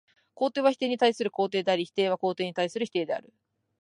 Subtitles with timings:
[0.35, 3.31] 肯定は否定に対する肯定であり、否定は肯定に対する否定である。